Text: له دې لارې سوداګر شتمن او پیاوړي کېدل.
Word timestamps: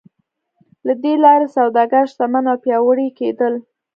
له 0.87 0.93
دې 1.03 1.13
لارې 1.23 1.47
سوداګر 1.57 2.03
شتمن 2.11 2.43
او 2.51 2.57
پیاوړي 2.63 3.09
کېدل. 3.19 3.53